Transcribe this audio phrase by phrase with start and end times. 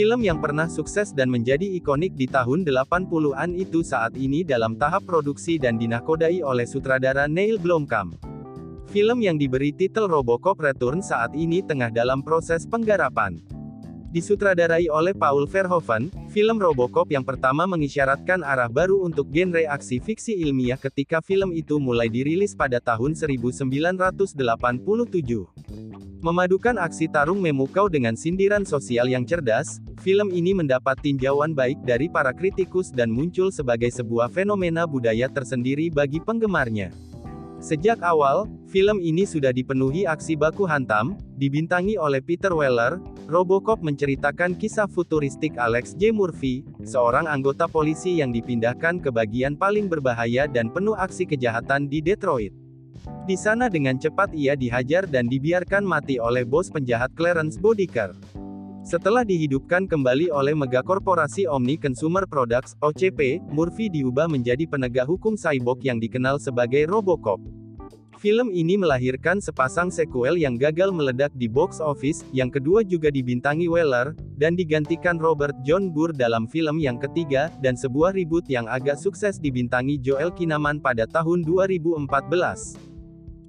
[0.00, 5.04] Film yang pernah sukses dan menjadi ikonik di tahun 80-an itu saat ini dalam tahap
[5.04, 8.16] produksi dan dinakodai oleh sutradara Neil Blomkamp.
[8.88, 13.44] Film yang diberi titel Robocop Return saat ini tengah dalam proses penggarapan.
[14.08, 20.32] Disutradarai oleh Paul Verhoeven, film Robocop yang pertama mengisyaratkan arah baru untuk genre aksi fiksi
[20.32, 24.32] ilmiah ketika film itu mulai dirilis pada tahun 1987.
[26.20, 32.12] Memadukan aksi tarung memukau dengan sindiran sosial yang cerdas, film ini mendapat tinjauan baik dari
[32.12, 36.92] para kritikus dan muncul sebagai sebuah fenomena budaya tersendiri bagi penggemarnya.
[37.56, 43.00] Sejak awal, film ini sudah dipenuhi aksi baku hantam, dibintangi oleh Peter Weller.
[43.24, 46.12] Robocop menceritakan kisah futuristik Alex J.
[46.12, 52.04] Murphy, seorang anggota polisi yang dipindahkan ke bagian paling berbahaya dan penuh aksi kejahatan di
[52.04, 52.52] Detroit.
[53.28, 58.16] Di sana dengan cepat ia dihajar dan dibiarkan mati oleh bos penjahat Clarence Bodiker.
[58.80, 65.84] Setelah dihidupkan kembali oleh megakorporasi Omni Consumer Products, OCP, Murphy diubah menjadi penegak hukum cyborg
[65.84, 67.38] yang dikenal sebagai Robocop.
[68.20, 73.64] Film ini melahirkan sepasang sequel yang gagal meledak di box office, yang kedua juga dibintangi
[73.64, 79.00] Weller, dan digantikan Robert John Burr dalam film yang ketiga, dan sebuah reboot yang agak
[79.00, 82.89] sukses dibintangi Joel Kinnaman pada tahun 2014.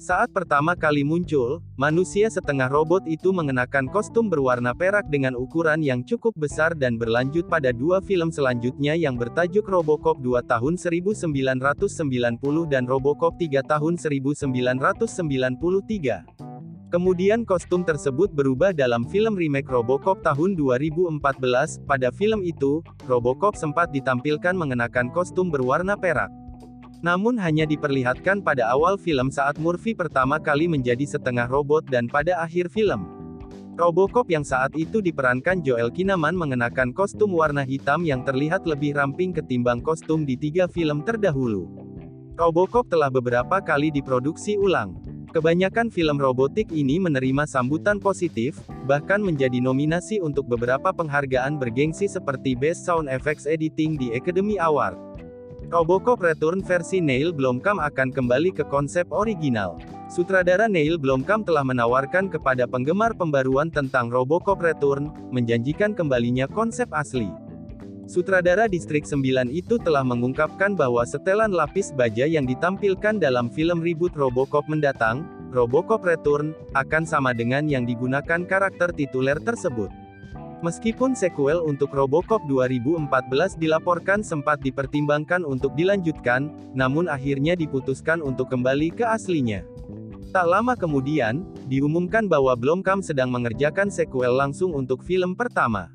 [0.00, 6.00] Saat pertama kali muncul, manusia setengah robot itu mengenakan kostum berwarna perak dengan ukuran yang
[6.00, 11.36] cukup besar dan berlanjut pada dua film selanjutnya yang bertajuk Robocop 2 tahun 1990
[12.72, 15.20] dan Robocop 3 tahun 1993.
[16.88, 21.20] Kemudian kostum tersebut berubah dalam film remake Robocop tahun 2014.
[21.84, 26.39] Pada film itu, Robocop sempat ditampilkan mengenakan kostum berwarna perak.
[27.00, 32.44] Namun hanya diperlihatkan pada awal film saat Murphy pertama kali menjadi setengah robot dan pada
[32.44, 33.08] akhir film.
[33.80, 39.32] Robocop yang saat itu diperankan Joel Kinnaman mengenakan kostum warna hitam yang terlihat lebih ramping
[39.32, 41.64] ketimbang kostum di tiga film terdahulu.
[42.36, 45.00] Robocop telah beberapa kali diproduksi ulang.
[45.32, 52.52] Kebanyakan film robotik ini menerima sambutan positif, bahkan menjadi nominasi untuk beberapa penghargaan bergengsi seperti
[52.58, 54.98] Best Sound Effects Editing di Academy Award.
[55.70, 59.78] Robocop Return versi Neil Blomkamp akan kembali ke konsep original.
[60.10, 67.30] Sutradara Neil Blomkamp telah menawarkan kepada penggemar pembaruan tentang Robocop Return, menjanjikan kembalinya konsep asli.
[68.10, 69.22] Sutradara Distrik 9
[69.54, 75.22] itu telah mengungkapkan bahwa setelan lapis baja yang ditampilkan dalam film reboot Robocop mendatang,
[75.54, 79.99] Robocop Return, akan sama dengan yang digunakan karakter tituler tersebut.
[80.60, 88.92] Meskipun sequel untuk Robocop 2014 dilaporkan sempat dipertimbangkan untuk dilanjutkan, namun akhirnya diputuskan untuk kembali
[88.92, 89.64] ke aslinya.
[90.36, 95.88] Tak lama kemudian, diumumkan bahwa Blomkamp sedang mengerjakan sequel langsung untuk film pertama.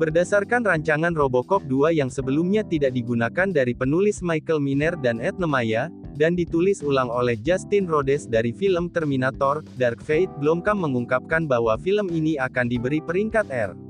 [0.00, 5.92] Berdasarkan rancangan Robocop 2 yang sebelumnya tidak digunakan dari penulis Michael Miner dan Ed Nemaya,
[6.16, 12.08] dan ditulis ulang oleh Justin Rhodes dari film Terminator, Dark Fate, Blomkamp mengungkapkan bahwa film
[12.08, 13.89] ini akan diberi peringkat R.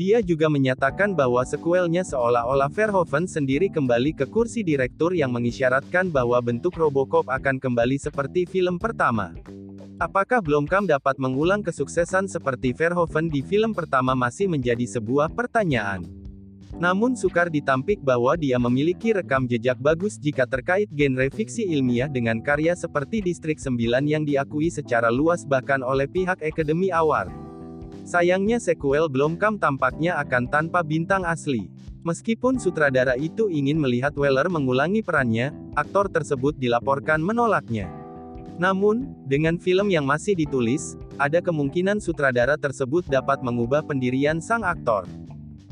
[0.00, 6.40] Dia juga menyatakan bahwa sekuelnya seolah-olah Verhoeven sendiri kembali ke kursi direktur yang mengisyaratkan bahwa
[6.40, 9.36] bentuk Robocop akan kembali seperti film pertama.
[10.00, 16.08] Apakah Blomkamp dapat mengulang kesuksesan seperti Verhoeven di film pertama masih menjadi sebuah pertanyaan.
[16.80, 22.40] Namun sukar ditampik bahwa dia memiliki rekam jejak bagus jika terkait genre fiksi ilmiah dengan
[22.40, 23.76] karya seperti Distrik 9
[24.08, 27.49] yang diakui secara luas bahkan oleh pihak Academy Award.
[28.10, 31.70] Sayangnya sequel Blomkamp tampaknya akan tanpa bintang asli.
[32.02, 37.86] Meskipun sutradara itu ingin melihat Weller mengulangi perannya, aktor tersebut dilaporkan menolaknya.
[38.58, 45.06] Namun, dengan film yang masih ditulis, ada kemungkinan sutradara tersebut dapat mengubah pendirian sang aktor.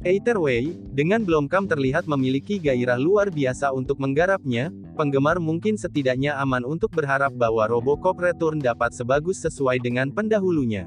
[0.06, 6.62] Either way, dengan Blomkamp terlihat memiliki gairah luar biasa untuk menggarapnya, penggemar mungkin setidaknya aman
[6.62, 10.86] untuk berharap bahwa Robocop Return dapat sebagus sesuai dengan pendahulunya.